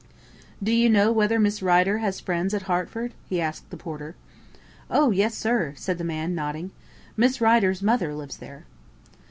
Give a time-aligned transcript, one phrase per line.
[0.63, 4.15] "Do you know whether Miss Rider has friends at Hertford?" he asked the porter.
[4.89, 6.71] "Oh, yes, sir," said the man nodding.
[7.15, 8.65] "Miss Rider's mother lives there."